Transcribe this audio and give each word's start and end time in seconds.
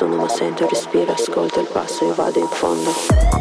sono 0.00 0.16
ma 0.16 0.28
sento 0.30 0.62
il 0.62 0.70
respiro, 0.70 1.12
ascolto 1.12 1.60
il 1.60 1.68
passo 1.70 2.10
e 2.10 2.14
vado 2.14 2.38
in 2.38 2.48
fondo. 2.48 3.39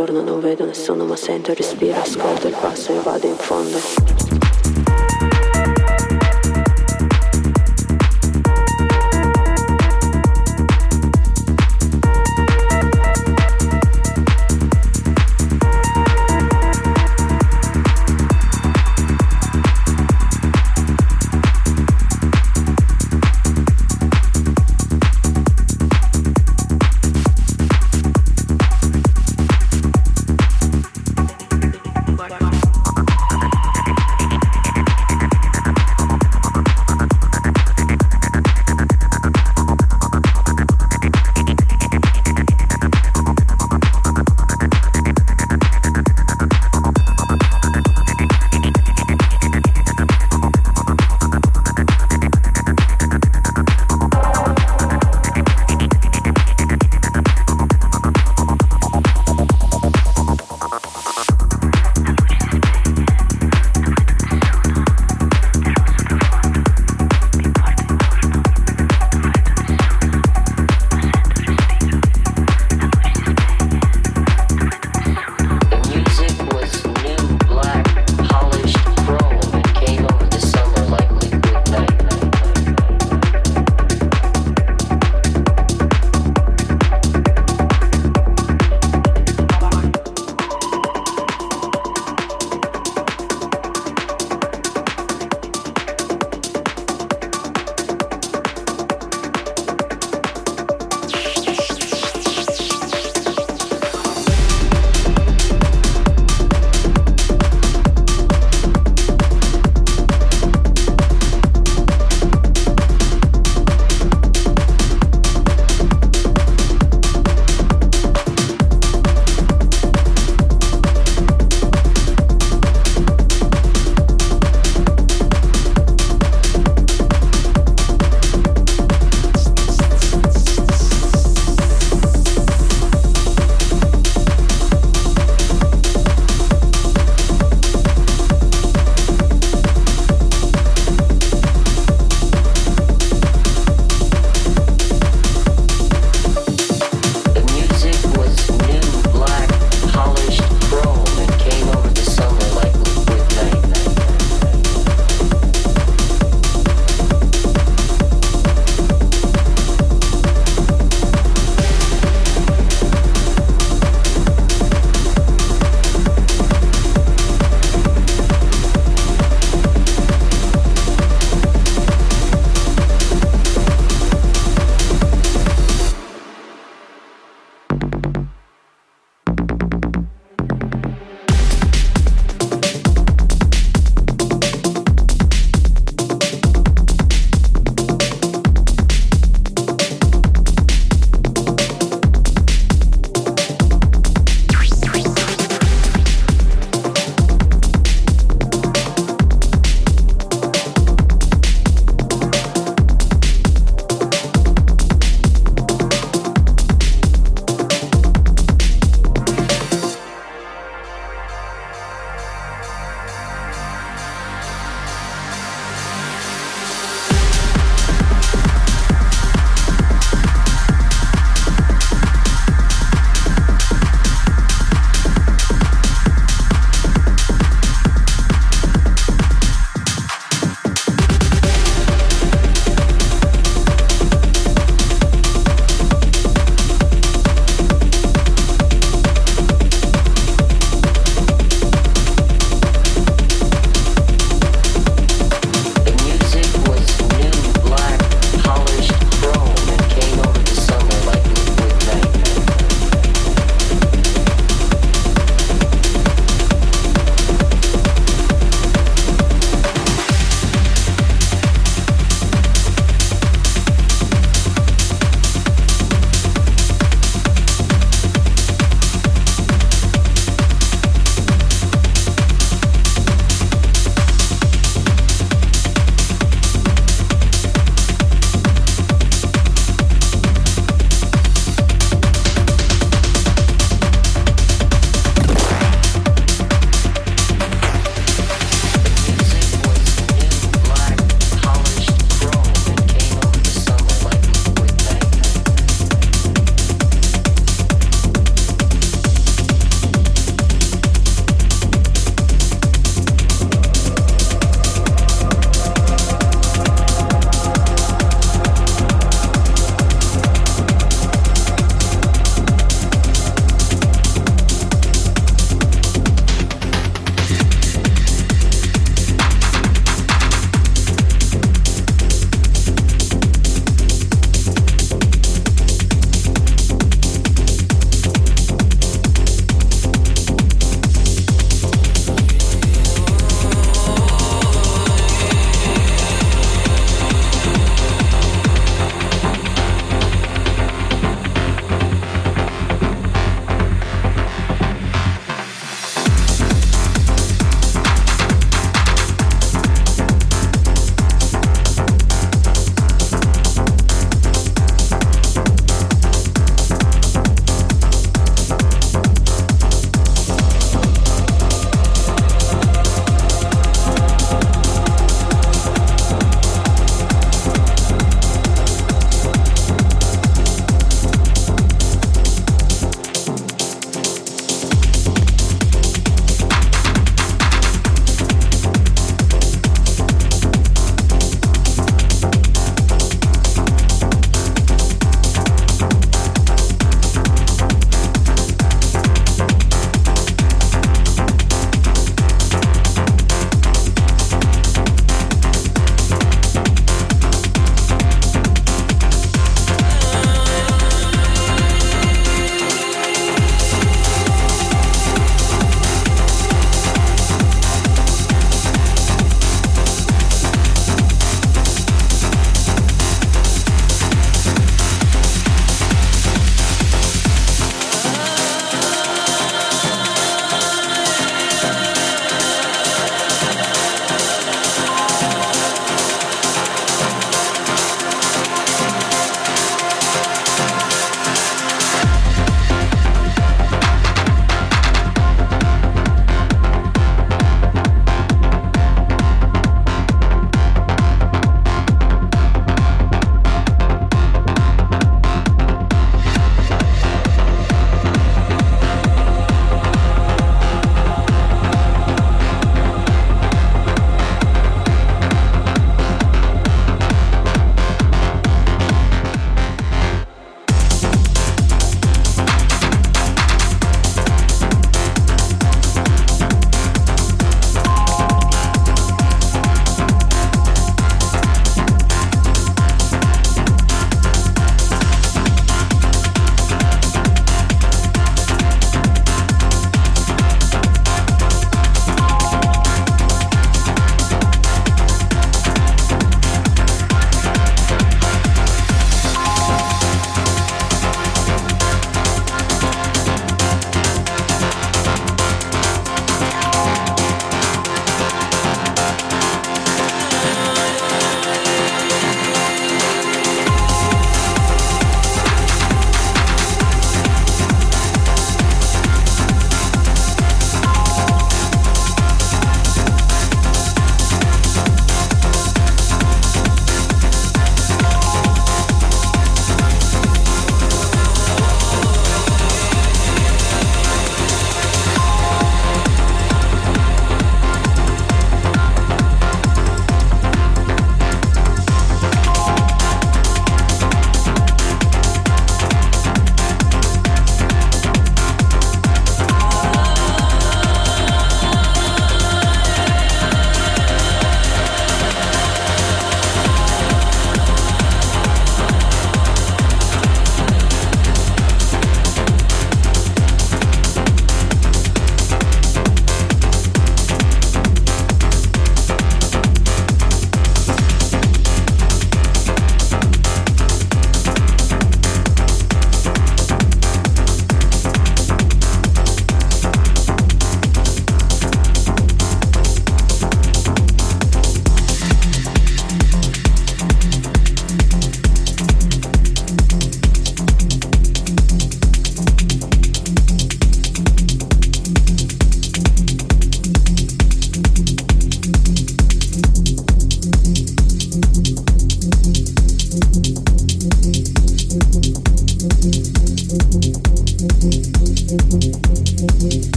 Intorno, 0.00 0.22
non 0.22 0.40
vedo 0.40 0.64
nessuno, 0.64 1.04
ma 1.04 1.14
sento 1.14 1.50
il 1.50 1.58
respiro, 1.58 2.00
ascolto 2.00 2.48
il 2.48 2.56
passo 2.58 2.92
e 2.92 3.00
vado 3.00 3.26
in 3.26 3.36
fondo. 3.36 3.99